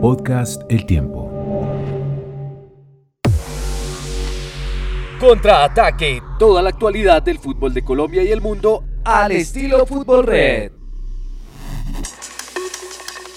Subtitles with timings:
[0.00, 1.30] Podcast El Tiempo.
[5.20, 10.72] Contraataque, toda la actualidad del fútbol de Colombia y el mundo al estilo Fútbol Red.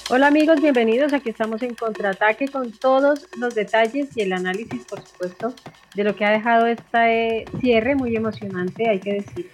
[0.10, 1.12] Hola amigos, bienvenidos.
[1.12, 5.54] Aquí estamos en Contraataque con todos los detalles y el análisis, por supuesto,
[5.96, 9.52] de lo que ha dejado este cierre muy emocionante, hay que decir,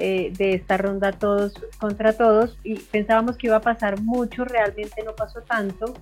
[0.00, 2.56] eh, de esta ronda todos contra todos.
[2.64, 5.94] Y pensábamos que iba a pasar mucho, realmente no pasó tanto.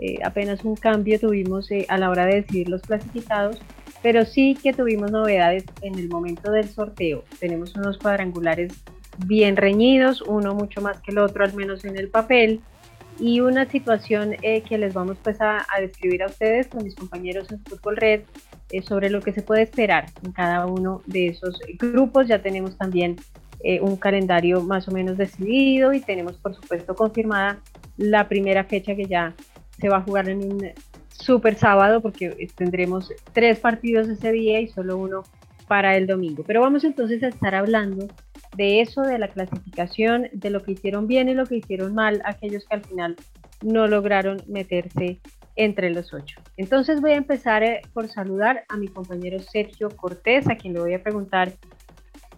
[0.00, 3.60] Eh, apenas un cambio tuvimos eh, a la hora de decidir los clasificados,
[4.02, 7.22] pero sí que tuvimos novedades en el momento del sorteo.
[7.38, 8.72] Tenemos unos cuadrangulares
[9.26, 12.60] bien reñidos, uno mucho más que el otro, al menos en el papel,
[13.18, 17.52] y una situación eh, que les vamos pues a, describir a ustedes con mis compañeros
[17.52, 18.22] en Fútbol Red
[18.88, 22.28] sobre lo que se puede esperar en cada uno de esos grupos.
[22.28, 23.16] Ya tenemos también
[23.82, 27.58] un calendario más o menos decidido y tenemos por supuesto confirmada
[27.98, 29.34] la primera fecha que ya
[29.80, 30.70] se va a jugar en un
[31.10, 35.22] super sábado porque tendremos tres partidos ese día y solo uno
[35.68, 36.42] para el domingo.
[36.46, 38.08] Pero vamos entonces a estar hablando
[38.56, 42.20] de eso, de la clasificación, de lo que hicieron bien y lo que hicieron mal
[42.24, 43.16] aquellos que al final
[43.62, 45.20] no lograron meterse
[45.56, 46.40] entre los ocho.
[46.56, 50.80] Entonces voy a empezar eh, por saludar a mi compañero Sergio Cortés, a quien le
[50.80, 51.52] voy a preguntar,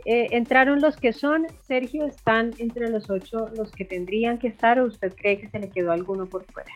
[0.04, 1.46] eh, ¿entraron los que son?
[1.66, 5.60] Sergio, ¿están entre los ocho los que tendrían que estar o usted cree que se
[5.60, 6.72] le quedó alguno por fuera?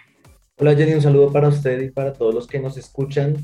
[0.59, 3.37] Hola Jenny, un saludo para usted y para todos los que nos escuchan.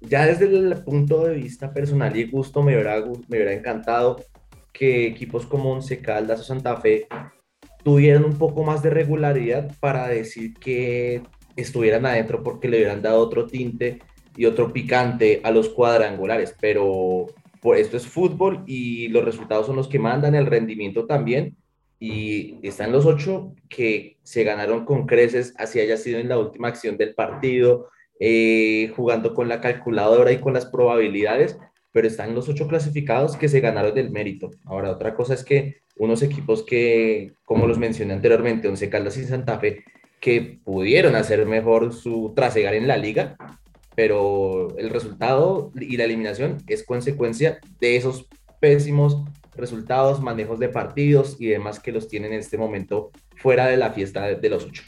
[0.00, 4.24] Ya desde el punto de vista personal y gusto me hubiera, me hubiera encantado
[4.72, 7.08] que equipos como Once Caldas o Santa Fe
[7.84, 11.20] tuvieran un poco más de regularidad para decir que
[11.56, 13.98] estuvieran adentro porque le hubieran dado otro tinte
[14.34, 17.26] y otro picante a los cuadrangulares, pero
[17.60, 21.54] por esto es fútbol y los resultados son los que mandan, el rendimiento también,
[21.98, 26.68] y están los ocho que se ganaron con creces, así haya sido en la última
[26.68, 27.88] acción del partido,
[28.20, 31.58] eh, jugando con la calculadora y con las probabilidades,
[31.92, 34.50] pero están los ocho clasificados que se ganaron del mérito.
[34.64, 39.24] Ahora, otra cosa es que unos equipos que, como los mencioné anteriormente, Once Caldas y
[39.24, 39.84] Santa Fe,
[40.20, 43.36] que pudieron hacer mejor su trasegar en la liga,
[43.94, 48.28] pero el resultado y la eliminación es consecuencia de esos
[48.60, 49.24] pésimos
[49.56, 53.92] resultados, manejos de partidos y demás que los tienen en este momento fuera de la
[53.92, 54.82] fiesta de, los ocho.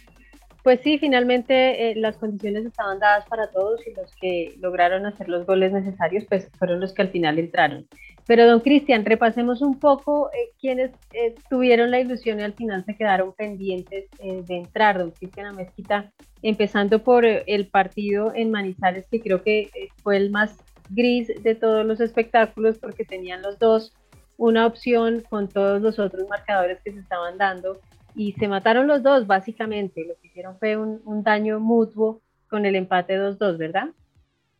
[0.62, 5.28] Pues sí, finalmente eh, las condiciones estaban dadas para todos y los que lograron hacer
[5.28, 7.86] los goles necesarios pues fueron los que al final entraron.
[8.26, 12.84] Pero don Cristian, repasemos un poco eh, quienes eh, tuvieron la ilusión y al final
[12.84, 14.98] se quedaron pendientes de entrar.
[14.98, 16.12] Don Cristian Amezquita,
[16.42, 19.70] empezando por el partido en Manizales, que creo que
[20.02, 20.58] fue el más
[20.90, 23.92] gris de todos los espectáculos porque tenían los dos
[24.38, 27.80] una opción con todos los otros marcadores que se estaban dando
[28.14, 30.06] y se mataron los dos básicamente.
[30.06, 33.88] Lo que hicieron fue un, daño mutuo con el empate 2-2, ¿verdad?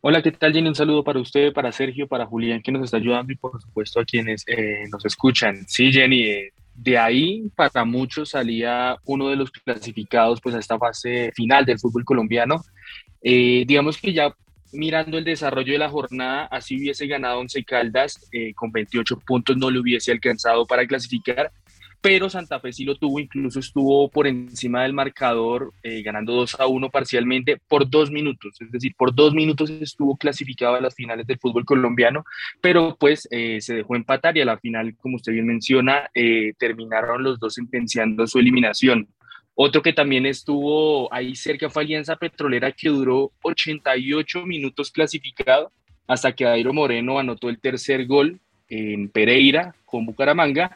[0.01, 0.67] Hola, ¿qué tal Jenny?
[0.67, 3.99] Un saludo para usted, para Sergio, para Julián que nos está ayudando y por supuesto
[3.99, 5.65] a quienes eh, nos escuchan.
[5.67, 10.77] Sí, Jenny, eh, de ahí para muchos salía uno de los clasificados pues a esta
[10.77, 12.61] fase final del fútbol colombiano.
[13.21, 14.33] Eh, digamos que ya
[14.71, 19.57] mirando el desarrollo de la jornada, así hubiese ganado Once Caldas, eh, con 28 puntos
[19.57, 21.51] no le hubiese alcanzado para clasificar,
[22.01, 26.59] pero Santa Fe sí lo tuvo, incluso estuvo por encima del marcador, eh, ganando 2
[26.59, 30.95] a 1 parcialmente por dos minutos, es decir, por dos minutos estuvo clasificado a las
[30.95, 32.23] finales del fútbol colombiano,
[32.61, 36.09] pero pues eh, se dejó empatar y a la final, como usted bien menciona,
[36.57, 39.07] terminaron los dos sentenciando su eliminación.
[39.61, 45.69] Otro que también estuvo ahí cerca fue Alianza Petrolera, que duró 88 minutos clasificado
[46.07, 48.39] hasta que Dairo Moreno anotó el tercer gol
[48.69, 50.73] en Pereira con Bucaramanga.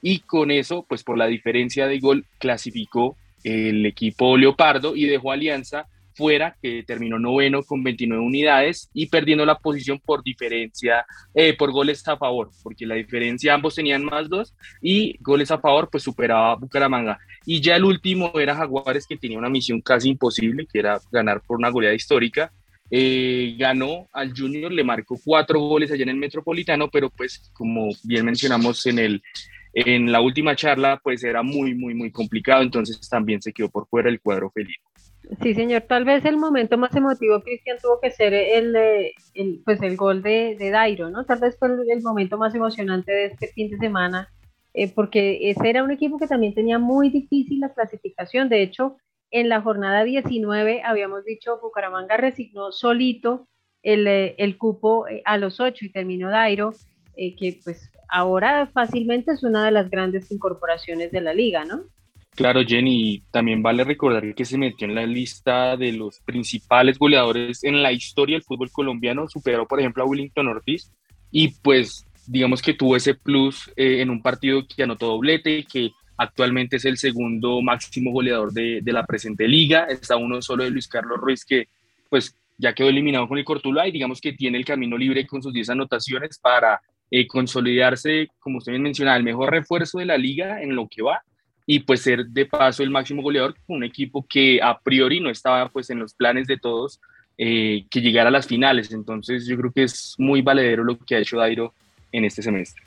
[0.00, 5.30] Y con eso, pues por la diferencia de gol, clasificó el equipo Leopardo y dejó
[5.30, 5.84] Alianza
[6.14, 11.04] fuera, que terminó noveno con 29 unidades y perdiendo la posición por diferencia,
[11.34, 15.58] eh, por goles a favor, porque la diferencia ambos tenían más dos y goles a
[15.58, 17.18] favor pues superaba Bucaramanga.
[17.44, 21.42] Y ya el último era Jaguares que tenía una misión casi imposible, que era ganar
[21.46, 22.52] por una goleada histórica.
[22.90, 27.88] Eh, ganó al Junior, le marcó cuatro goles allá en el Metropolitano, pero pues como
[28.04, 29.22] bien mencionamos en el
[29.74, 33.88] en la última charla, pues era muy, muy, muy complicado, entonces también se quedó por
[33.88, 34.84] fuera el cuadro felino.
[35.40, 35.82] Sí, señor.
[35.82, 38.76] Tal vez el momento más emotivo, Cristian, tuvo que ser el,
[39.34, 41.24] el, pues el gol de, de Dairo, ¿no?
[41.24, 44.32] Tal vez fue el, momento más emocionante de este fin de semana,
[44.74, 48.48] eh, porque ese era un equipo que también tenía muy difícil la clasificación.
[48.48, 48.96] De hecho,
[49.30, 53.48] en la jornada 19 habíamos dicho Bucaramanga resignó solito
[53.82, 56.72] el, eh, el cupo eh, a los ocho y terminó Dairo,
[57.14, 61.84] que pues ahora fácilmente es una de las grandes incorporaciones de la liga, ¿no?
[62.34, 67.62] Claro, Jenny, también vale recordar que se metió en la lista de los principales goleadores
[67.62, 70.90] en la historia del fútbol colombiano, superó por ejemplo a Willington Ortiz
[71.30, 75.90] y pues digamos que tuvo ese plus eh, en un partido que anotó doblete, que
[76.16, 80.88] actualmente es el segundo máximo goleador de, la presente liga, está uno solo de Luis
[80.88, 81.68] Carlos Ruiz que
[82.08, 85.42] pues ya quedó eliminado con el Cortula y digamos que tiene el camino libre con
[85.42, 86.80] sus 10 anotaciones para
[87.10, 91.02] eh, consolidarse, como usted bien mencionaba, el mejor refuerzo de la liga en lo que
[91.02, 91.22] va
[91.74, 95.70] y pues ser de paso el máximo goleador un equipo que a priori no estaba
[95.70, 97.00] pues en los planes de todos
[97.38, 98.92] eh, que llegara a las finales.
[98.92, 101.72] Entonces yo creo que es muy valedero lo que ha hecho Dairo
[102.12, 102.82] en este semestre.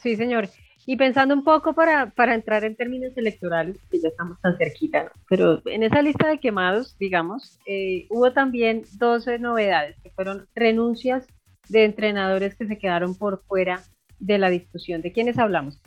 [0.00, 0.48] Sí, señor.
[0.86, 5.12] Y pensando un poco para, para entrar en términos electorales, que ya estamos tan cerquita,
[5.28, 11.26] pero en esa lista de quemados, digamos, eh, hubo también 12 novedades, que fueron renuncias
[11.68, 13.82] de entrenadores que se quedaron por fuera
[14.18, 15.02] de la discusión.
[15.02, 15.78] ¿De quiénes hablamos?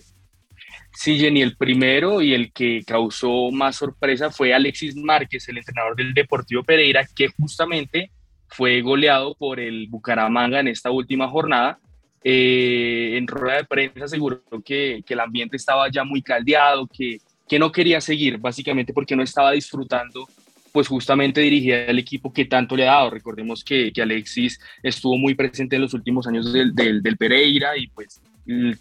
[0.95, 5.95] Sí, Jenny, el primero y el que causó más sorpresa fue Alexis Márquez, el entrenador
[5.95, 8.11] del Deportivo Pereira, que justamente
[8.47, 11.79] fue goleado por el Bucaramanga en esta última jornada.
[12.23, 17.17] Eh, en rueda de prensa aseguró que, el ambiente estaba ya muy caldeado, que,
[17.49, 20.27] que no quería seguir, básicamente porque no estaba disfrutando
[20.71, 23.11] pues justamente dirigía el equipo que tanto le ha dado.
[23.11, 27.77] Recordemos que, que Alexis estuvo muy presente en los últimos años del, del, del Pereira
[27.77, 28.19] y pues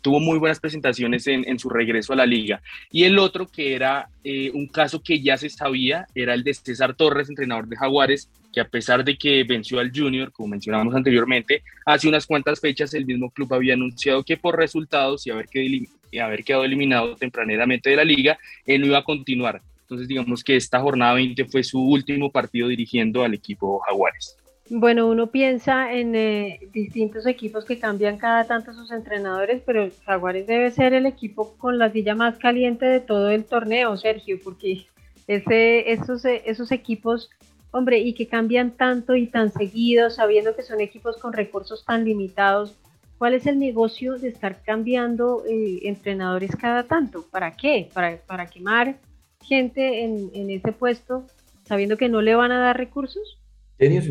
[0.00, 2.62] tuvo muy buenas presentaciones en, su regreso a la liga.
[2.90, 6.54] Y el otro, que era eh, un caso que ya se sabía, era el de
[6.54, 10.94] César Torres, entrenador de Jaguares, que a pesar de que venció al Junior, como mencionábamos
[10.94, 15.46] anteriormente, hace unas cuantas fechas el mismo club había anunciado que por resultados y haber,
[15.46, 15.86] que,
[16.20, 19.62] haber quedado eliminado tempraneramente de la liga, él no iba a continuar.
[19.82, 24.36] Entonces digamos que esta jornada 20 fue su último partido dirigiendo al equipo Jaguares.
[24.70, 30.46] Bueno, uno piensa en eh, distintos equipos que cambian cada tanto sus entrenadores, pero Jaguares
[30.46, 34.86] debe ser el equipo con la silla más caliente de todo el torneo, Sergio, porque
[35.26, 37.28] ese, esos, esos equipos,
[37.72, 42.04] hombre, y que cambian tanto y tan seguido, sabiendo que son equipos con recursos tan
[42.04, 42.74] limitados,
[43.18, 47.26] ¿cuál es el negocio de estar cambiando eh, entrenadores cada tanto?
[47.30, 47.88] ¿Para qué?
[47.92, 48.96] ¿Para, quemar
[49.42, 51.26] gente en, en ese puesto
[51.64, 53.41] sabiendo que no le van a dar recursos?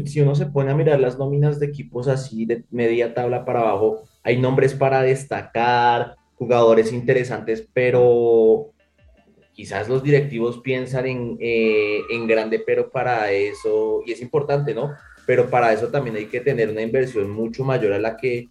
[0.06, 3.62] Si uno se pone a mirar las nóminas de equipos así de media tabla para
[3.62, 8.72] abajo, hay nombres para destacar, jugadores interesantes, pero
[9.54, 14.92] quizás los directivos piensan en, eh, en grande, pero para eso, y es importante, ¿no?
[15.26, 18.50] Pero para eso también hay que tener una inversión mucho mayor a la que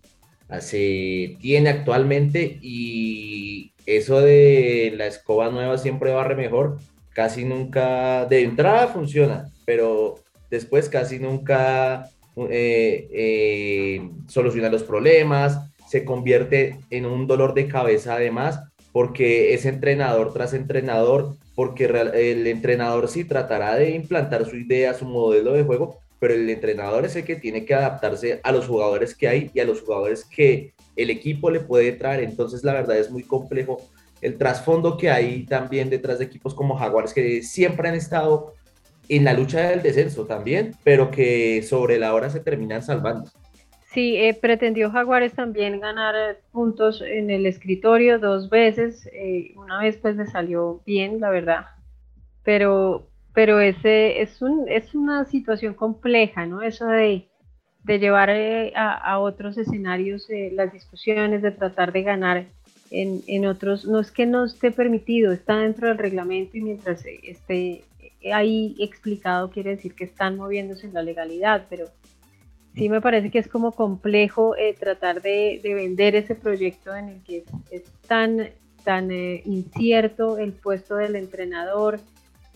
[0.61, 6.79] se tiene actualmente y eso de la escoba nueva siempre barre mejor,
[7.13, 10.17] casi nunca de entrada funciona, pero
[10.51, 18.15] después casi nunca eh, eh, soluciona los problemas, se convierte en un dolor de cabeza
[18.15, 18.61] además,
[18.93, 25.05] porque es entrenador tras entrenador, porque el entrenador sí tratará de implantar su idea, su
[25.05, 29.15] modelo de juego, pero el entrenador es el que tiene que adaptarse a los jugadores
[29.15, 32.23] que hay y a los jugadores que el equipo le puede traer.
[32.23, 33.81] Entonces, la verdad es muy complejo
[34.21, 38.55] el trasfondo que hay también detrás de equipos como Jaguares, que siempre han estado
[39.11, 43.29] en la lucha del descenso también, pero que sobre la hora se terminan salvando.
[43.93, 49.81] Sí, eh, pretendió Jaguares también ganar eh, puntos en el escritorio dos veces, eh, una
[49.81, 51.67] vez pues le salió bien, la verdad,
[52.45, 56.63] pero, pero ese es, un, es una situación compleja, ¿no?
[56.63, 57.27] Eso de,
[57.83, 62.47] de llevar a, a, otros escenarios las discusiones, de tratar de ganar
[62.93, 67.05] en, en, otros, no es que no esté permitido, está dentro del reglamento y mientras
[67.25, 67.83] esté
[68.33, 71.87] ahí explicado quiere decir que están moviéndose en la legalidad, pero
[72.75, 77.23] sí me parece que es como complejo eh, tratar de, vender ese proyecto en el
[77.23, 78.51] que es, tan,
[78.85, 82.01] tan eh, incierto el puesto del entrenador,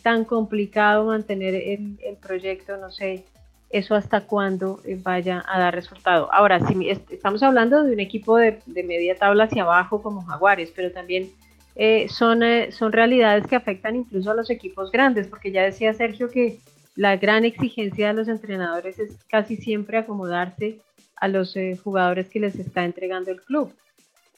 [0.03, 3.25] tan complicado mantener el, proyecto, no sé,
[3.71, 6.33] eso hasta cuándo eh, vaya a dar resultado.
[6.33, 10.73] Ahora, si estamos hablando de un equipo de, de media tabla hacia abajo como Jaguares,
[10.77, 11.31] pero también
[11.77, 15.93] eh, son, eh, son realidades que afectan incluso a los equipos grandes, porque ya decía
[15.95, 16.61] Sergio que
[16.95, 20.79] la gran exigencia de los entrenadores es casi siempre acomodarse
[21.17, 23.75] a los eh, jugadores que les está entregando el club.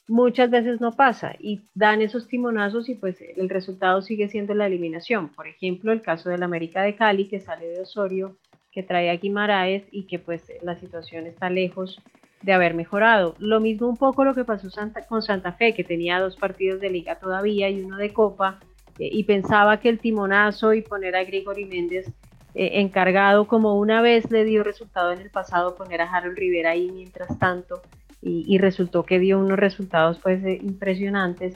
[0.08, 4.66] muchas veces no pasa y dan esos timonazos y pues el resultado sigue siendo la
[4.66, 5.28] eliminación.
[5.30, 8.36] Por ejemplo, el caso del América de Cali que sale de Osorio,
[8.70, 12.00] que trae a Guimaraes y que pues la situación está lejos
[12.42, 13.34] de haber mejorado.
[13.38, 14.68] Lo mismo un poco lo que pasó
[15.08, 18.60] con Santa Fe, que tenía dos partidos de liga todavía y uno de copa,
[18.98, 22.06] eh, y pensaba que el timonazo y poner a Grigori Méndez
[22.54, 26.70] eh, encargado, como una vez le dio resultado en el pasado, poner a Harold Rivera
[26.70, 27.82] ahí mientras tanto,
[28.22, 31.54] y, resultó que dio unos resultados pues eh, impresionantes.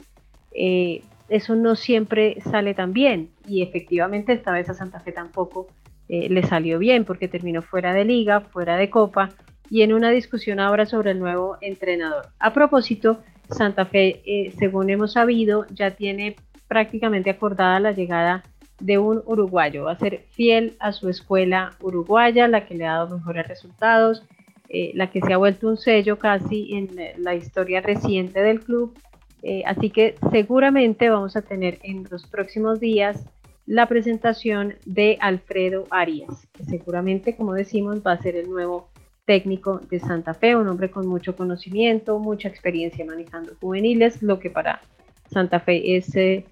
[0.53, 5.67] eso no siempre sale tan bien, y efectivamente esta vez a Santa Fe tampoco
[6.07, 9.29] le salió bien, porque terminó fuera de liga, fuera de copa,
[9.71, 12.27] y en una discusión ahora sobre el nuevo entrenador.
[12.39, 16.35] A propósito, Santa Fe, eh, según hemos sabido, ya tiene
[16.67, 18.43] prácticamente acordada la llegada
[18.81, 19.85] de un uruguayo.
[19.85, 24.23] Va a ser fiel a su escuela uruguaya, la que le ha dado mejores resultados,
[24.67, 28.93] eh, la que se ha vuelto un sello casi en la historia reciente del club.
[29.41, 33.25] Eh, así que seguramente vamos a tener en los próximos días
[33.65, 38.89] la presentación de Alfredo Arias, que seguramente, como decimos, va a ser el nuevo
[39.25, 44.49] técnico de Santa Fe, un hombre con mucho conocimiento, mucha experiencia manejando juveniles, lo que
[44.49, 44.81] para
[45.29, 46.45] Santa Fe es eh,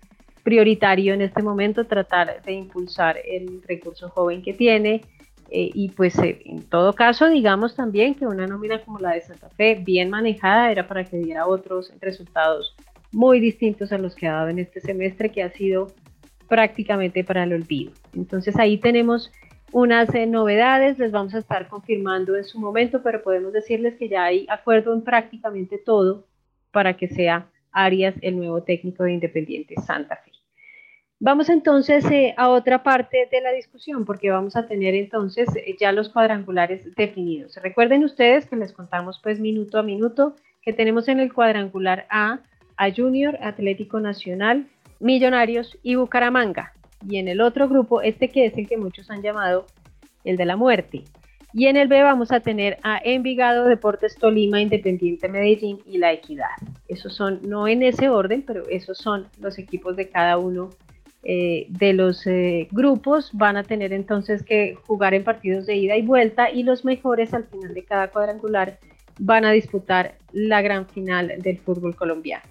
[0.44, 5.02] prioritario en este momento, tratar de impulsar el recurso joven que tiene.
[5.52, 9.22] Eh, y pues eh, en todo caso, digamos también que una nómina como la de
[9.22, 12.76] Santa Fe, bien manejada, era para que diera otros resultados
[13.12, 15.88] muy distintos a los que ha dado en este semestre, que ha sido
[16.48, 17.92] prácticamente para el olvido.
[18.16, 19.32] Entonces ahí tenemos
[19.72, 24.24] unas novedades, les vamos a estar confirmando en su momento, pero podemos decirles que ya
[24.26, 26.26] hay acuerdo en prácticamente todo
[26.72, 30.32] para que sea Arias el nuevo técnico de Independiente Santa Fe.
[31.22, 35.76] Vamos entonces eh, a otra parte de la discusión, porque vamos a tener entonces eh,
[35.80, 37.58] ya los cuadrangulares definidos.
[37.62, 42.40] Recuerden ustedes que les contamos pues minuto a minuto que tenemos en el cuadrangular A
[42.78, 44.68] a Junior, Atlético Nacional,
[45.02, 46.74] Millonarios y Bucaramanga
[47.08, 49.66] y en el otro grupo, este que es el que muchos han llamado
[50.24, 51.04] el de la muerte.
[51.54, 56.12] Y en el B vamos a tener a Envigado, Deportes Tolima, Independiente Medellín y La
[56.12, 56.50] Equidad.
[56.88, 60.70] Esos son, no en ese orden, pero esos son los equipos de cada uno
[61.24, 63.32] eh, de los eh, grupos.
[63.34, 67.34] Van a tener entonces que jugar en partidos de ida y vuelta y los mejores
[67.34, 68.78] al final de cada cuadrangular
[69.18, 72.44] van a disputar la gran final del fútbol colombiano.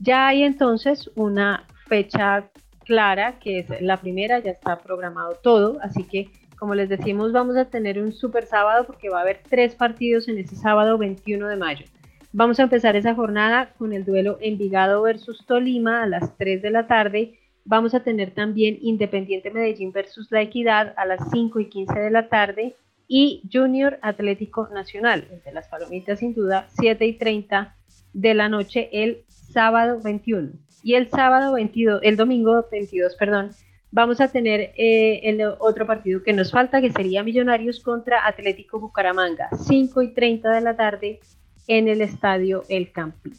[0.00, 2.50] Ya hay entonces una fecha
[2.84, 7.56] clara, que es la primera, ya está programado todo, así que como les decimos vamos
[7.56, 11.48] a tener un super sábado porque va a haber tres partidos en ese sábado 21
[11.48, 11.86] de mayo.
[12.32, 16.70] Vamos a empezar esa jornada con el duelo Envigado versus Tolima a las 3 de
[16.70, 17.40] la tarde.
[17.64, 22.10] Vamos a tener también Independiente Medellín versus La Equidad a las 5 y 15 de
[22.10, 22.76] la tarde
[23.08, 27.74] y Junior Atlético Nacional, de las palomitas sin duda, 7 y 30
[28.12, 30.52] de la noche el sábado 21.
[30.82, 33.50] Y el sábado 22, el domingo 22, perdón,
[33.90, 38.80] vamos a tener eh, el otro partido que nos falta, que sería Millonarios contra Atlético
[38.80, 41.20] Bucaramanga, 5 y 30 de la tarde
[41.66, 43.34] en el estadio El Campín.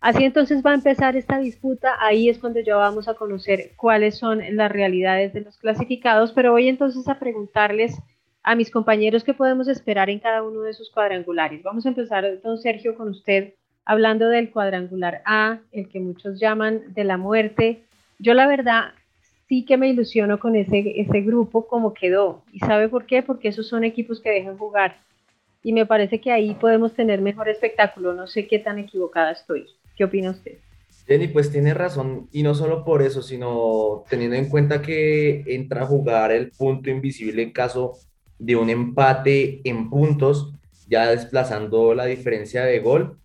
[0.00, 4.16] Así entonces va a empezar esta disputa, ahí es cuando ya vamos a conocer cuáles
[4.16, 7.98] son las realidades de los clasificados, pero voy entonces a preguntarles
[8.42, 11.62] a mis compañeros qué podemos esperar en cada uno de sus cuadrangulares.
[11.62, 13.52] Vamos a empezar, don Sergio, con usted
[13.90, 17.82] hablando del cuadrangular A, el que muchos llaman de la muerte.
[18.20, 18.92] Yo la verdad
[19.48, 22.44] sí que me ilusiono con ese, ese grupo como quedó.
[22.52, 23.24] ¿Y sabe por qué?
[23.24, 24.98] Porque esos son equipos que dejan jugar.
[25.64, 28.14] Y me parece que ahí podemos tener mejor espectáculo.
[28.14, 29.66] No sé qué tan equivocada estoy.
[29.96, 30.58] ¿Qué opina usted?
[31.08, 35.82] Jenny, pues tiene razón, y no solo por eso, sino teniendo en cuenta que entra
[35.82, 37.94] a jugar el punto invisible en caso
[38.38, 40.52] de un empate en puntos,
[40.86, 43.16] ya desplazando la diferencia de gol,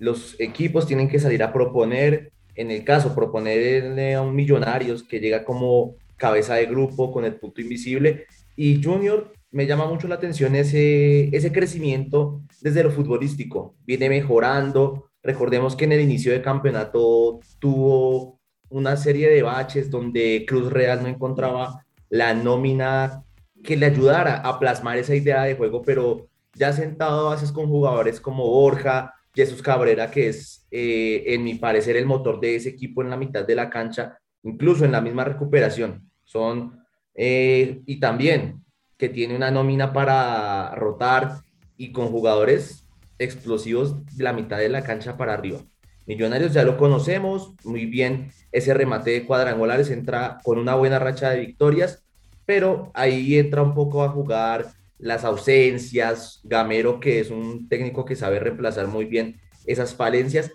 [0.00, 5.20] los equipos tienen que salir a proponer, en el caso, proponerle a un Millonarios que
[5.20, 8.26] llega como cabeza de grupo con el punto invisible.
[8.56, 13.74] Y Junior me llama mucho la atención ese, ese crecimiento desde lo futbolístico.
[13.86, 15.10] Viene mejorando.
[15.22, 21.02] Recordemos que en el inicio del campeonato tuvo una serie de baches donde Cruz Real
[21.02, 23.24] no encontraba la nómina
[23.62, 27.68] que le ayudara a plasmar esa idea de juego, pero ya sentado a veces con
[27.68, 32.70] jugadores como Borja, Jesús Cabrera, que es, eh, en mi parecer, el motor de ese
[32.70, 36.10] equipo en la mitad de la cancha, incluso en la misma recuperación.
[36.22, 36.80] Son,
[37.14, 38.64] eh, y también
[38.96, 41.42] que tiene una nómina para rotar
[41.76, 42.86] y con jugadores
[43.18, 45.60] explosivos de la mitad de la cancha para arriba.
[46.06, 51.30] Millonarios ya lo conocemos muy bien, ese remate de cuadrangulares entra con una buena racha
[51.30, 52.04] de victorias,
[52.44, 54.66] pero ahí entra un poco a jugar
[55.04, 60.50] las ausencias, Gamero, que es un técnico que sabe reemplazar muy bien esas falencias.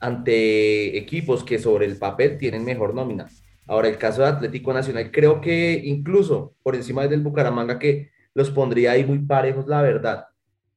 [0.00, 3.26] ante equipos que sobre el papel tienen mejor nómina.
[3.66, 8.50] Ahora, el caso de Atlético Nacional, creo que incluso por encima del Bucaramanga, que los
[8.50, 10.26] pondría ahí muy parejos, la verdad.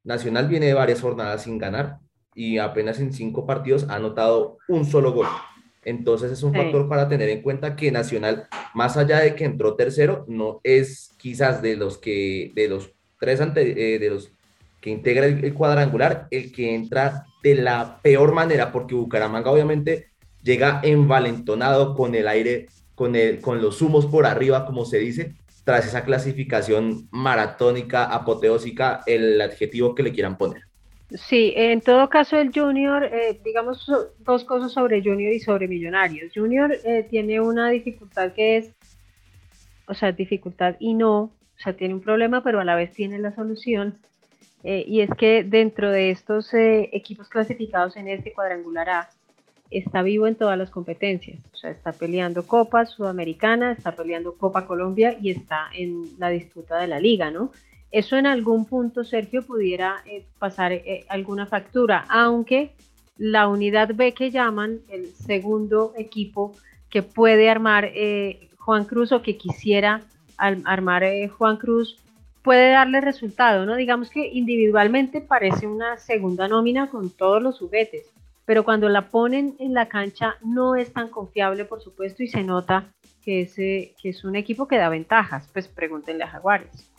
[0.03, 1.99] Nacional viene de varias jornadas sin ganar
[2.33, 5.27] y apenas en cinco partidos ha anotado un solo gol.
[5.83, 9.75] Entonces es un factor para tener en cuenta que Nacional, más allá de que entró
[9.75, 14.31] tercero, no es quizás de los que, de los tres ante, eh, de los
[14.81, 20.07] que integra el, cuadrangular, el que entra de la peor manera, porque Bucaramanga obviamente
[20.41, 25.35] llega envalentonado con el aire, con, el, con los humos por arriba, como se dice,
[25.63, 30.63] tras esa clasificación maratónica, apoteósica, el adjetivo que le quieran poner.
[31.11, 33.85] Sí, en todo caso el Junior, eh, digamos
[34.19, 36.31] dos cosas sobre Junior y sobre Millonarios.
[36.33, 38.71] Junior eh, tiene una dificultad que es,
[39.85, 43.19] o sea, dificultad y no, o sea, tiene un problema, pero a la vez tiene
[43.19, 43.99] la solución.
[44.63, 49.09] Eh, y es que dentro de estos equipos clasificados en este cuadrangular A,
[49.69, 51.39] está vivo en todas las competencias.
[51.53, 56.79] O sea, está peleando Copa Sudamericana, está peleando Copa Colombia y está en la disputa
[56.79, 57.51] de la liga, ¿no?
[57.91, 62.73] Eso en algún punto, Sergio, pudiera eh, pasar eh, alguna factura, aunque
[63.17, 66.53] la unidad B que llaman el segundo equipo
[66.89, 70.01] que puede armar eh, Juan Cruz o que quisiera
[70.41, 71.03] armar
[71.37, 71.97] Juan Cruz
[72.43, 73.75] puede darle resultado, ¿no?
[73.75, 78.07] Digamos que individualmente parece una segunda nómina con todos los juguetes,
[78.45, 82.43] pero cuando la ponen en la cancha no es tan confiable, por supuesto, y se
[82.43, 82.87] nota
[83.23, 86.89] que es, que es un equipo que da ventajas, pues pregúntenle a Jaguares.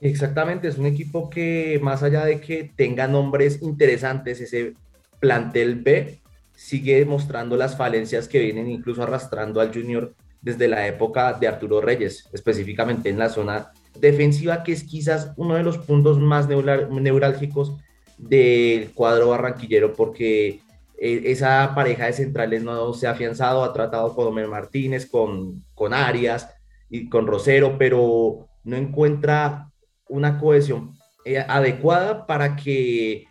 [0.00, 4.74] Exactamente, es un equipo que más allá de que tenga nombres interesantes, ese
[5.18, 6.20] plantel B
[6.54, 11.80] sigue mostrando las falencias que vienen incluso arrastrando al Junior desde la época de Arturo
[11.80, 17.76] Reyes, específicamente en la zona defensiva, que es quizás uno de los puntos más neurálgicos
[18.18, 20.60] del cuadro barranquillero, porque
[20.98, 25.64] eh, esa pareja de centrales no se ha afianzado, ha tratado con Omer Martínez, con,
[25.74, 26.54] con Arias
[26.90, 29.70] y con Rosero, pero no encuentra
[30.08, 33.26] una cohesión eh, adecuada para que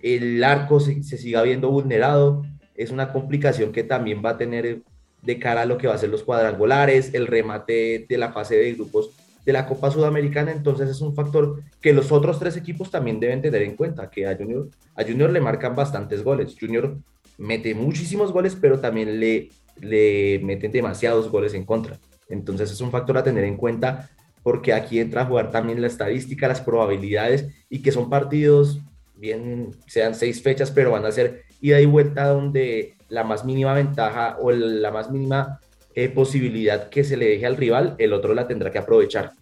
[0.00, 2.44] el arco se, siga viendo vulnerado.
[2.76, 4.82] Es una complicación que también va a tener
[5.22, 8.56] de cara a lo que va a ser los cuadrangulares, el remate de la fase
[8.56, 9.10] de grupos
[9.44, 13.42] de la Copa Sudamericana, entonces es un factor que los otros tres equipos también deben
[13.42, 16.56] tener en cuenta, que a Junior, le marcan bastantes goles.
[16.60, 16.96] Junior
[17.38, 21.98] mete muchísimos goles, pero también le, le meten demasiados goles en contra.
[22.28, 24.10] Entonces es un factor a tener en cuenta
[24.42, 28.80] porque aquí entra a jugar también la estadística, las probabilidades y que son partidos,
[29.16, 33.74] bien sean seis fechas, pero van a ser ida y vuelta donde la más mínima
[33.74, 35.60] ventaja o la más mínima
[35.94, 39.32] eh, posibilidad que se le deje al rival, el otro la tendrá que aprovechar.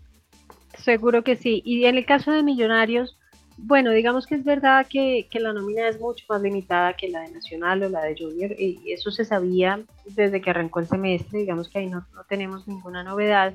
[0.76, 1.62] Seguro que sí.
[1.64, 3.16] Y en el caso de Millonarios,
[3.56, 7.20] bueno, digamos que es verdad que, que, la nómina es mucho más limitada que la
[7.20, 11.38] de Nacional o la de Junior, y eso se sabía desde que arrancó el semestre,
[11.38, 13.54] digamos que ahí no, no tenemos ninguna novedad.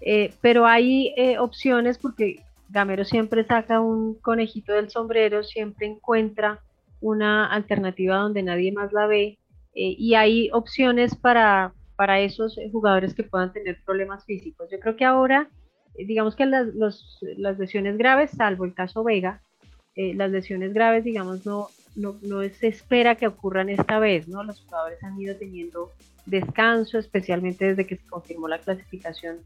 [0.00, 6.58] Eh, pero hay eh, opciones porque Gamero siempre saca un conejito del sombrero, siempre encuentra
[7.00, 9.38] una alternativa donde nadie más la ve
[9.74, 14.68] eh, y hay opciones para, para esos jugadores que puedan tener problemas físicos.
[14.70, 15.48] Yo creo que ahora,
[15.94, 16.68] digamos que las,
[17.36, 19.40] las lesiones graves, salvo el caso Vega,
[19.94, 24.42] las lesiones graves, digamos, no, no, no se espera que ocurran esta vez, ¿no?
[24.42, 25.90] Los jugadores han ido teniendo
[26.24, 29.40] descanso, especialmente desde que se confirmó la clasificación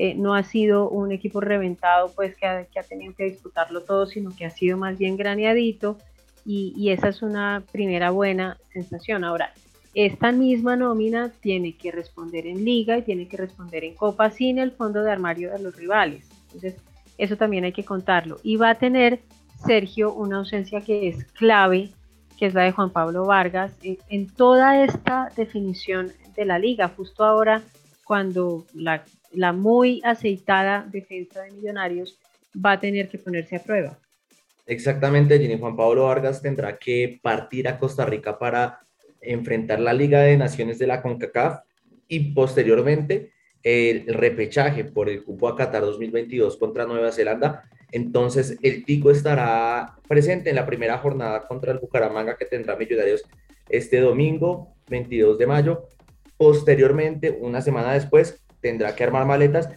[0.00, 4.30] eh, no ha sido un equipo reventado, pues que ha, tenido que disputarlo todo, sino
[4.30, 5.98] que ha sido más bien graneadito
[6.44, 9.24] y, esa es una primera buena sensación.
[9.24, 9.52] Ahora,
[9.94, 14.58] esta misma nómina tiene que responder en liga y tiene que responder en copa sin
[14.58, 16.28] el fondo de armario de los rivales.
[16.46, 16.76] Entonces,
[17.16, 18.38] eso también hay que contarlo.
[18.42, 19.20] Y va a tener
[19.66, 21.90] Sergio una ausencia que es clave,
[22.38, 26.88] que es la de Juan Pablo Vargas, en, toda esta definición de la liga.
[26.96, 27.62] Justo ahora,
[28.04, 32.18] cuando la muy aceitada defensa de Millonarios
[32.54, 33.98] va a tener que ponerse a prueba.
[34.66, 38.80] Exactamente, Ginny Juan Pablo Vargas tendrá que partir a Costa Rica para
[39.20, 41.60] enfrentar la Liga de Naciones de la CONCACAF
[42.08, 47.64] y posteriormente el repechaje por el cupo a Qatar 2022 contra Nueva Zelanda.
[47.90, 53.24] Entonces el Tico estará presente en la primera jornada contra el Bucaramanga que tendrá Millonarios
[53.68, 55.88] este domingo 22 de mayo.
[56.36, 59.68] Posteriormente, una semana después, tendrá que armar maletas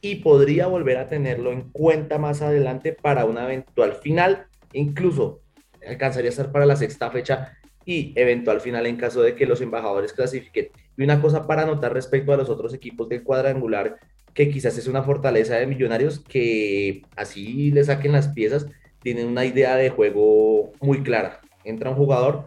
[0.00, 5.40] y podría volver a tenerlo en cuenta más adelante para una eventual final, incluso
[5.86, 9.60] alcanzaría a estar para la sexta fecha y eventual final en caso de que los
[9.60, 10.68] embajadores clasifiquen.
[10.96, 13.98] Y una cosa para notar respecto a los otros equipos del cuadrangular,
[14.32, 18.66] que quizás es una fortaleza de millonarios, que así le saquen las piezas,
[19.00, 21.40] tienen una idea de juego muy clara.
[21.64, 22.44] Entra un jugador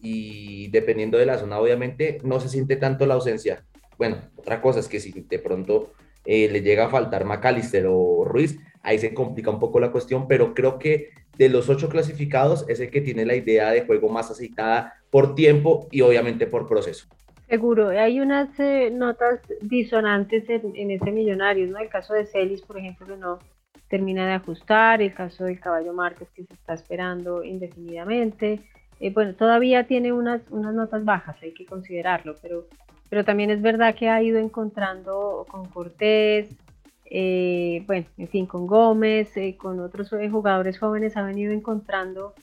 [0.00, 3.64] y dependiendo de la zona, obviamente, no se siente tanto la ausencia.
[3.96, 5.92] Bueno, otra cosa es que si de pronto
[6.24, 10.26] eh, le llega a faltar McAllister o Ruiz, ahí se complica un poco la cuestión,
[10.26, 14.08] pero creo que de los ocho clasificados es el que tiene la idea de juego
[14.08, 17.06] más aceitada por tiempo y obviamente por proceso.
[17.48, 21.78] Seguro, hay unas eh, notas disonantes en, ese millonario, ¿no?
[21.78, 23.38] El caso de Celis, por ejemplo, que no
[23.88, 28.60] termina de ajustar, el caso del caballo Márquez que se está esperando indefinidamente.
[28.98, 32.66] Eh, bueno, todavía tiene unas, unas notas bajas, hay que considerarlo, pero
[33.14, 36.48] pero también es verdad que ha ido encontrando con Cortés,
[37.16, 42.34] eh, bueno, en fin, con Gómez, eh, con otros eh, jugadores jóvenes, ha venido encontrando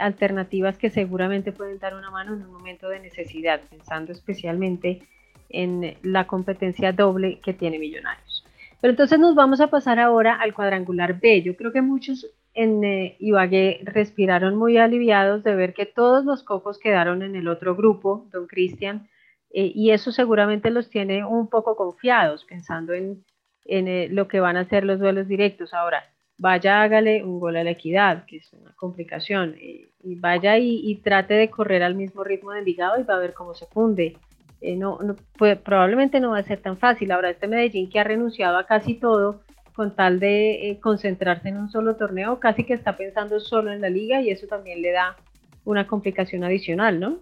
[0.00, 5.00] alternativas que seguramente pueden dar una mano en un momento de necesidad, pensando especialmente
[5.48, 8.44] en la competencia doble que tiene Millonarios.
[8.80, 11.42] Pero entonces nos vamos a pasar ahora al cuadrangular B.
[11.42, 12.82] Yo creo que muchos en
[13.20, 18.26] Ibagué respiraron muy aliviados de ver que todos los cocos quedaron en el otro grupo,
[18.32, 19.06] don Cristian,
[19.50, 23.24] eh, y eso seguramente los tiene un poco confiados, pensando en,
[23.68, 25.74] eh, lo que van a ser los duelos directos.
[25.74, 26.04] Ahora,
[26.38, 30.94] vaya, hágale un gol a la equidad, que es una complicación, eh, y vaya y,
[31.02, 34.16] trate de correr al mismo ritmo de Envigado y va a ver cómo se funde.
[34.62, 34.98] no,
[35.38, 37.10] pues, probablemente no va a ser tan fácil.
[37.12, 39.40] Ahora, este Medellín que ha renunciado a casi todo
[39.74, 43.90] con tal de concentrarse en un solo torneo, casi que está pensando solo en la
[43.90, 45.16] liga y eso también le da
[45.64, 47.18] una complicación adicional, ¿no?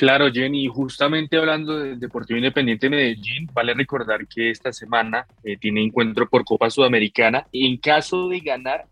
[0.00, 5.58] Claro, Jenny, justamente hablando del Deportivo Independiente de Medellín, vale recordar que esta semana eh,
[5.58, 7.46] tiene encuentro por Copa Sudamericana.
[7.52, 8.86] En caso de ganar,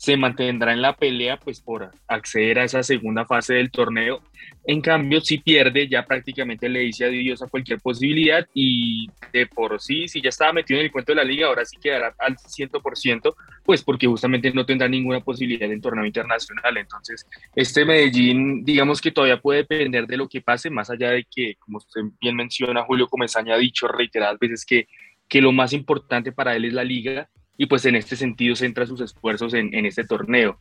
[0.00, 4.22] se mantendrá en la pelea pues por acceder a esa segunda fase del torneo.
[4.64, 9.78] En cambio, si pierde, ya prácticamente le dice adiós a cualquier posibilidad y de por
[9.78, 12.34] sí, si ya estaba metido en el cuento de la liga, ahora sí quedará al
[12.36, 16.78] 100%, pues porque justamente no tendrá ninguna posibilidad en torneo internacional.
[16.78, 21.26] Entonces, este Medellín, digamos que todavía puede depender de lo que pase, más allá de
[21.30, 24.88] que, como usted bien menciona, Julio Comesaña ha dicho reiteradas veces que,
[25.28, 27.28] que lo más importante para él es la liga
[27.60, 30.58] y pues en este sentido centra sus esfuerzos en, en este torneo.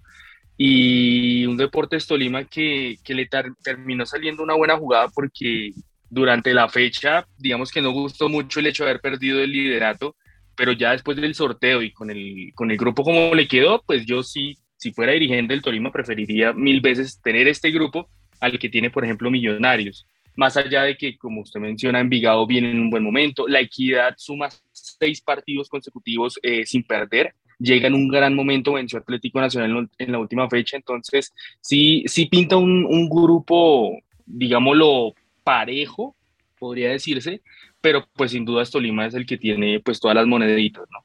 [0.57, 3.29] Y un Deportes Tolima que, que le
[3.63, 5.71] terminó saliendo una buena jugada porque
[6.09, 10.17] durante la fecha, digamos que no gustó mucho el hecho de haber perdido el liderato,
[10.57, 14.05] pero ya después del sorteo y con el, con el grupo como le quedó, pues
[14.05, 18.09] yo sí, si fuera dirigente del Tolima, preferiría mil veces tener este grupo
[18.41, 20.05] al que tiene, por ejemplo, Millonarios
[20.39, 24.13] más allá de que, como usted menciona, Envigado viene en un buen momento, la equidad
[24.17, 29.89] suma seis partidos consecutivos eh, sin perder, llega en un gran momento, venció Atlético Nacional
[29.97, 36.15] en, la última fecha, entonces sí, sí pinta un, un, grupo, digámoslo, parejo,
[36.57, 37.41] podría decirse,
[37.81, 40.99] pero pues sin duda Tolima es el que tiene pues todas las moneditas, ¿no?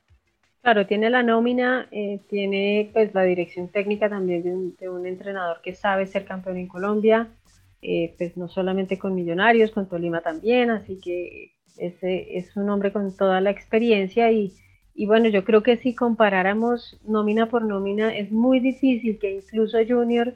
[0.63, 5.75] Claro, tiene la nómina, eh, tiene pues la dirección técnica también de un entrenador que
[5.75, 7.29] sabe ser campeón en Colombia,
[7.87, 12.93] eh, pues no solamente con Millonarios, con Tolima también, así que ese es un hombre
[12.93, 14.55] con toda la experiencia y,
[15.07, 20.33] bueno, yo creo que si comparáramos nómina por nómina, es muy difícil que incluso Junior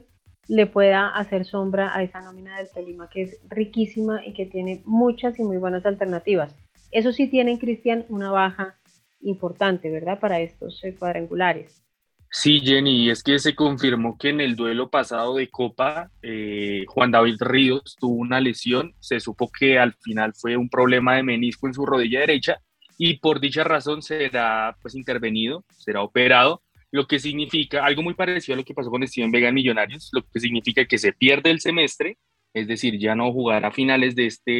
[0.47, 4.83] le pueda hacer sombra a esa nómina del Tolima, que es riquísima y que tiene
[4.85, 6.55] muchas y muy buenas alternativas.
[6.91, 8.75] Eso sí tienen, Cristian, una baja
[9.21, 10.19] importante, ¿verdad?
[10.19, 11.83] Para estos eh, cuadrangulares.
[12.31, 17.09] Sí, Jenny, es que se confirmó que en el duelo pasado de Copa, eh, Juan
[17.09, 18.93] David Ríos tuvo una lesión.
[18.99, 22.61] Se supo que al final fue un problema de menisco en su rodilla derecha
[22.99, 26.61] y por dicha razón será pues intervenido, será operado,
[26.91, 30.21] lo que significa algo muy parecido a lo que pasó con Steven Vega Millonarios, lo
[30.21, 32.17] que significa que se pierde el semestre
[32.53, 34.51] es decir, ya no jugará a finales de este,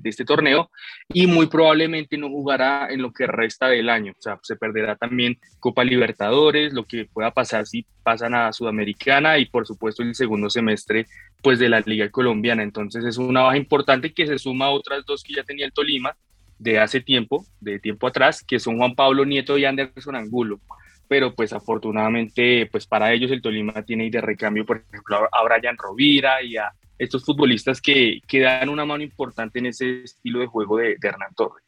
[0.00, 0.70] de este torneo
[1.12, 4.12] y muy probablemente no jugará en lo que resta del año.
[4.12, 9.38] O sea, se perderá también Copa Libertadores, lo que pueda pasar si pasan a Sudamericana
[9.38, 11.06] y por supuesto el segundo semestre
[11.42, 12.62] pues de la Liga Colombiana.
[12.62, 15.72] Entonces es una baja importante que se suma a otras dos que ya tenía el
[15.72, 16.16] Tolima
[16.58, 20.60] de hace tiempo, de tiempo atrás, que son Juan Pablo Nieto y Anderson Angulo
[21.08, 25.78] pero pues afortunadamente pues para ellos el Tolima tiene de recambio por ejemplo a Brian
[25.78, 30.46] Rovira y a estos futbolistas que, que, dan una mano importante en ese estilo de
[30.46, 31.64] juego de, Hernán Torres.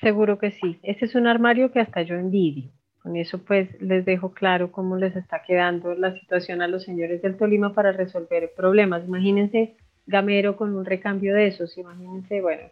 [0.00, 0.78] Seguro que sí.
[0.82, 2.70] Ese es un armario que hasta yo envidio.
[3.02, 7.22] Con eso pues les dejo claro cómo les está quedando la situación a los señores
[7.22, 9.06] del Tolima para resolver problemas.
[9.06, 12.62] Imagínense Gamero con un recambio de esos, imagínense, bueno,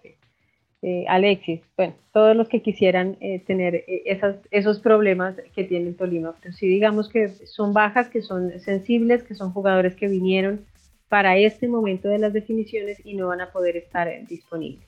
[0.82, 5.88] eh, Alexis, bueno, todos los que quisieran eh, tener eh, esas, esos problemas que tiene
[5.88, 10.08] el Tolima, pero sí digamos que son bajas, que son sensibles, que son jugadores que
[10.08, 10.60] vinieron
[11.08, 14.86] para este momento de las definiciones y no van a poder estar disponibles.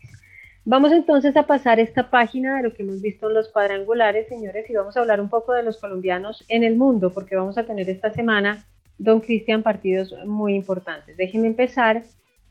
[0.64, 4.68] Vamos entonces a pasar esta página de lo que hemos visto en los cuadrangulares, señores,
[4.68, 7.64] y vamos a hablar un poco de los colombianos en el mundo, porque vamos a
[7.64, 8.66] tener esta semana,
[8.98, 11.16] don Cristian, partidos muy importantes.
[11.16, 12.04] Déjenme empezar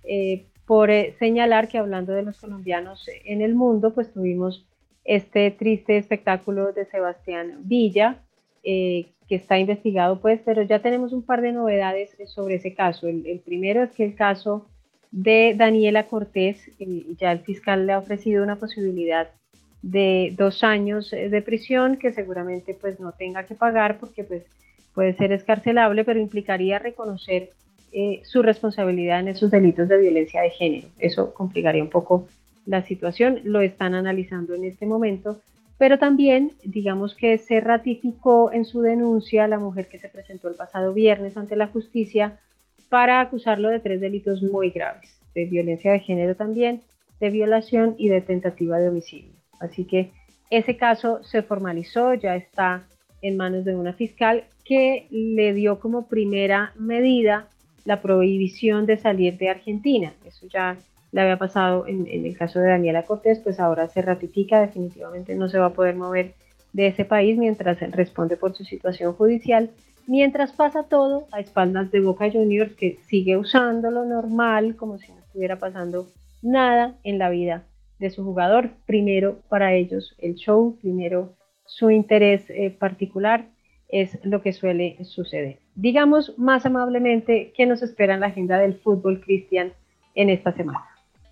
[0.03, 4.65] eh, por eh, señalar que hablando de los colombianos en el mundo, pues tuvimos
[5.05, 8.23] este triste espectáculo de Sebastián Villa,
[9.29, 13.07] que está investigado, pues, pero ya tenemos un par de novedades sobre ese caso.
[13.07, 14.65] El, primero es que el caso
[15.11, 16.57] de Daniela Cortés,
[17.19, 19.29] ya el fiscal le ha ofrecido una posibilidad
[19.83, 24.43] de dos años de prisión que seguramente pues no tenga que pagar porque pues
[24.93, 27.51] puede ser escarcelable, pero implicaría reconocer
[27.91, 30.87] eh, su responsabilidad en esos delitos de violencia de género.
[30.97, 32.27] Eso complicaría un poco
[32.65, 35.39] la situación, lo están analizando en este momento,
[35.79, 40.55] pero también digamos que se ratificó en su denuncia la mujer que se presentó el
[40.55, 42.37] pasado viernes ante la justicia
[42.89, 46.81] para acusarlo de tres delitos muy graves, de violencia de género también,
[47.21, 49.31] de violación y de tentativa de homicidio.
[49.61, 50.11] Así que
[50.49, 52.83] ese caso se formalizó, ya está
[53.21, 57.47] en manos de una fiscal que le dio como primera medida
[57.85, 60.11] la prohibición de salir de Argentina.
[60.25, 60.77] Eso ya
[61.11, 65.49] le había pasado en, el caso de Daniela Cortés, pues ahora se ratifica, definitivamente no
[65.49, 66.33] se va a poder mover
[66.73, 69.71] de ese país mientras responde por su situación judicial,
[70.05, 75.11] mientras pasa todo a espaldas de Boca Juniors, que sigue usando lo normal, como si
[75.11, 76.07] no estuviera pasando
[76.41, 77.63] nada en la vida
[77.99, 78.69] de su jugador.
[78.85, 81.33] Primero para ellos el show, primero
[81.65, 83.45] su interés eh, particular
[83.89, 85.59] es lo que suele suceder.
[85.75, 89.73] Digamos más amablemente qué nos espera en la agenda del fútbol cristian
[90.15, 90.88] en esta semana.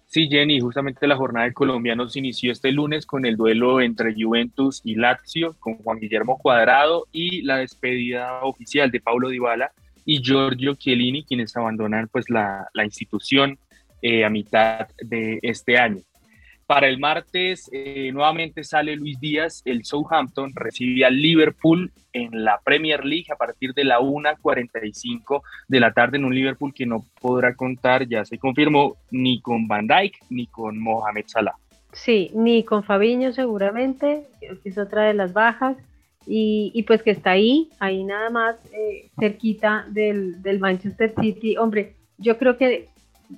[0.10, 4.80] Sí, Jenny, justamente la jornada de colombianos inició este lunes con el duelo entre Juventus
[4.86, 9.74] y Lazio, con Juan Guillermo Cuadrado y la despedida oficial de Paulo Dybala
[10.06, 13.60] y Giorgio Chiellini, quienes abandonan pues, la, la institución
[14.02, 16.00] eh, a mitad de este año.
[16.68, 22.60] Para el martes eh, nuevamente sale Luis Díaz, el Southampton recibe al Liverpool en la
[22.62, 27.06] Premier League a partir de la 1.45 de la tarde en un Liverpool que no
[27.22, 31.56] podrá contar, ya se confirmó, ni con Van Dijk ni con Mohamed Salah.
[31.94, 35.78] Sí, ni con Fabiño seguramente, que es otra de las bajas,
[36.30, 41.56] y, pues que está ahí, ahí nada más eh, cerquita del, del Manchester City.
[41.56, 42.90] Hombre, yo creo que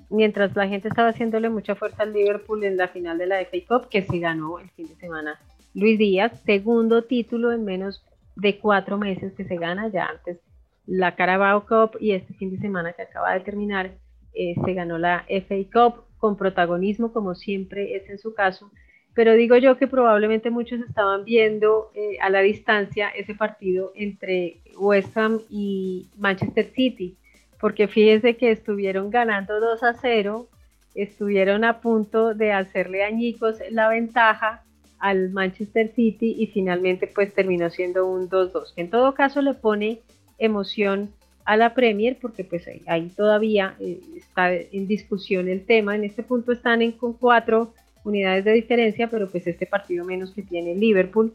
[0.08, 3.58] mientras la gente estaba haciéndole mucha fuerza al Liverpool en la final de la FA
[3.66, 5.38] Cup, que se ganó el fin de semana
[5.74, 8.04] Luis Díaz, segundo título en menos
[8.36, 10.38] de cuatro meses que se gana, ya antes
[10.86, 13.92] la Carabao Cup y este fin de semana que acaba de terminar
[14.34, 18.70] eh, se ganó la FA Cup con protagonismo como siempre es en su caso,
[19.14, 24.60] pero digo yo que probablemente muchos estaban viendo eh, a la distancia ese partido entre
[24.78, 27.16] West Ham y Manchester City
[27.60, 30.48] porque fíjese que estuvieron ganando 2 a 0,
[30.94, 34.62] estuvieron a punto de hacerle añicos la ventaja
[34.98, 38.72] al Manchester City y finalmente pues terminó siendo un 2-2.
[38.76, 40.00] En todo caso le pone
[40.38, 41.10] emoción
[41.44, 45.94] a la Premier porque pues ahí, todavía eh, está en discusión el tema.
[45.94, 47.72] En este punto están en, con cuatro
[48.04, 51.32] unidades de diferencia, pero pues este partido menos que tiene Liverpool.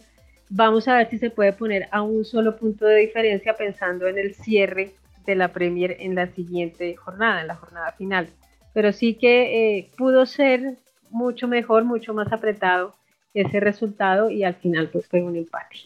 [0.50, 4.20] Vamos a ver si se puede poner a un solo punto de diferencia pensando en
[4.20, 4.92] el cierre
[5.26, 8.30] de la Premier en la siguiente jornada, en la jornada final.
[8.74, 10.78] Pero sí que eh, pudo ser
[11.10, 12.96] mucho mejor, mucho más apretado
[13.34, 15.78] ese resultado y al final pues fue un empate.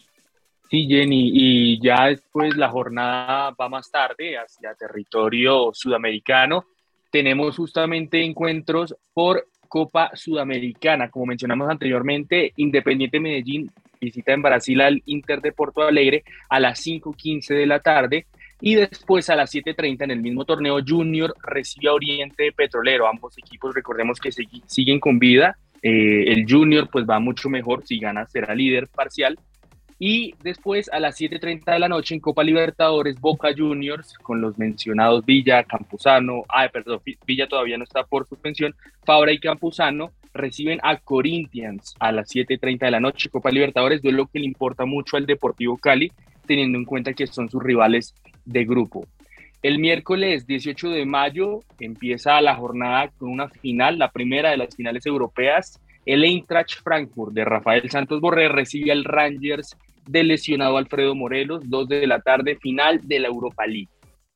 [0.70, 6.64] Sí, Jenny, y ya después la jornada va más tarde hacia territorio sudamericano.
[7.10, 11.10] Tenemos justamente encuentros por Copa Sudamericana.
[11.10, 16.84] Como mencionamos anteriormente, Independiente Medellín visita en Brasil al Inter de Porto Alegre a las
[16.86, 18.26] 5.15 de la tarde
[18.60, 23.08] y después a las 7.30 en el mismo torneo Junior recibe a Oriente Petrolero.
[23.08, 24.30] Ambos equipos recordemos que
[24.66, 25.56] siguen con vida.
[25.82, 29.38] Eh, el Junior pues va mucho mejor, si gana será líder parcial.
[30.02, 34.58] Y después a las 7.30 de la noche en Copa Libertadores, Boca Juniors con los
[34.58, 40.78] mencionados Villa, Campuzano, ah, perdón, Villa todavía no está por suspensión, Fabra y Campuzano reciben
[40.82, 45.18] a Corinthians a las 7.30 de la noche, Copa Libertadores, duelo que le importa mucho
[45.18, 46.10] al Deportivo Cali,
[46.46, 49.06] teniendo en cuenta que son sus rivales de grupo.
[49.62, 54.74] El miércoles 18 de mayo empieza la jornada con una final, la primera de las
[54.74, 55.78] finales europeas.
[56.06, 59.76] El Eintracht Frankfurt de Rafael Santos Borré recibe al Rangers
[60.06, 63.88] del lesionado Alfredo Morelos, dos de la tarde, final de la Europa League.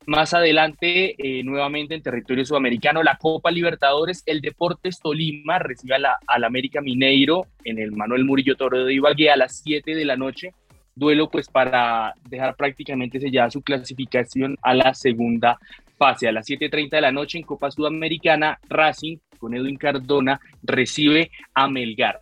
[0.06, 6.44] Más adelante, eh, nuevamente en territorio sudamericano, la Copa Libertadores, el Deportes Tolima recibe al
[6.44, 10.52] América Mineiro en el Manuel Murillo Toro de Ibagué a las 7 de la noche
[10.94, 15.58] duelo pues para dejar prácticamente sellada su clasificación a la segunda
[15.96, 16.28] fase.
[16.28, 21.68] A las 7.30 de la noche en Copa Sudamericana, Racing con Edwin Cardona recibe a
[21.68, 22.20] Melgar.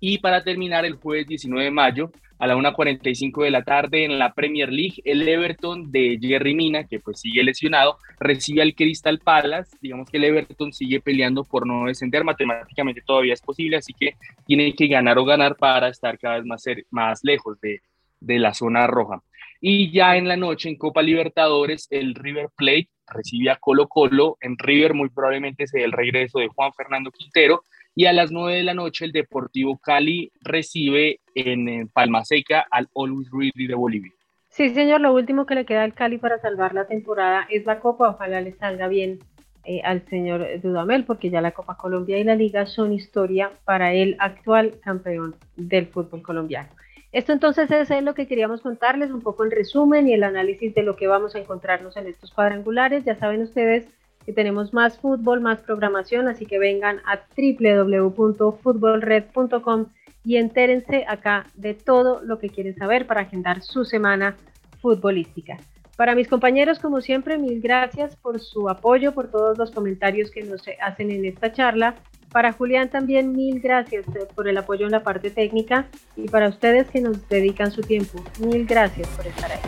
[0.00, 4.18] Y para terminar, el jueves 19 de mayo, a la 1.45 de la tarde en
[4.18, 9.18] la Premier League, el Everton de Jerry Mina, que pues sigue lesionado, recibe al Crystal
[9.18, 9.76] Palace.
[9.80, 14.16] Digamos que el Everton sigue peleando por no descender, matemáticamente todavía es posible, así que
[14.46, 17.80] tiene que ganar o ganar para estar cada vez más, más lejos de,
[18.24, 19.22] de la zona roja.
[19.60, 24.36] Y ya en la noche en Copa Libertadores, el River Plate recibe a Colo Colo.
[24.40, 27.64] En River muy probablemente sea el regreso de Juan Fernando Quintero.
[27.94, 32.88] Y a las 9 de la noche el Deportivo Cali recibe en Palma Seca al
[32.94, 34.12] Always Ready de Bolivia.
[34.48, 37.80] Sí, señor, lo último que le queda al Cali para salvar la temporada es la
[37.80, 38.10] Copa.
[38.10, 39.20] Ojalá le salga bien
[39.64, 43.94] eh, al señor Dudamel, porque ya la Copa Colombia y la Liga son historia para
[43.94, 46.68] el actual campeón del fútbol colombiano.
[47.14, 50.82] Esto entonces es lo que queríamos contarles, un poco en resumen y el análisis de
[50.82, 53.04] lo que vamos a encontrarnos en estos cuadrangulares.
[53.04, 53.86] Ya saben ustedes
[54.26, 59.86] que tenemos más fútbol, más programación, así que vengan a www.futbolred.com
[60.24, 64.34] y entérense acá de todo lo que quieren saber para agendar su semana
[64.82, 65.58] futbolística.
[65.96, 70.42] Para mis compañeros, como siempre, mil gracias por su apoyo, por todos los comentarios que
[70.42, 71.94] nos hacen en esta charla.
[72.34, 76.48] Para Julián también mil gracias eh, por el apoyo en la parte técnica y para
[76.48, 79.60] ustedes que nos dedican su tiempo, mil gracias por estar ahí.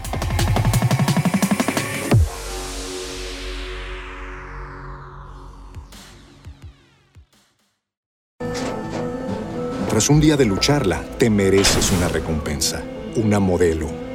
[9.88, 12.82] Tras un día de lucharla, te mereces una recompensa,
[13.14, 14.05] una modelo,